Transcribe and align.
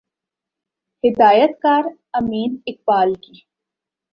ہدایت 1.03 1.51
کار 1.61 1.83
امین 2.13 2.57
اقبال 2.67 3.13
کی 3.15 3.33